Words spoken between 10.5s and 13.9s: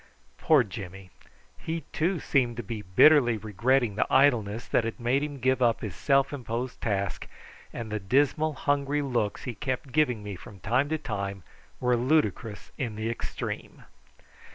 time to time were ludicrous in the extreme.